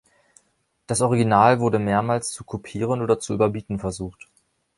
Das 0.87 1.01
Original 1.01 1.59
wurde 1.59 1.77
mehrmals 1.77 2.31
zu 2.31 2.43
kopieren 2.43 3.03
oder 3.03 3.19
zu 3.19 3.35
überbieten 3.35 3.77
versucht. 3.77 4.29